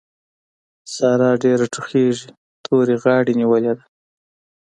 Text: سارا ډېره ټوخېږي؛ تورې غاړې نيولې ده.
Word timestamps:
سارا 0.95 1.31
ډېره 1.43 1.65
ټوخېږي؛ 1.73 2.27
تورې 2.65 2.95
غاړې 3.03 3.33
نيولې 3.39 3.73
ده. 3.77 3.83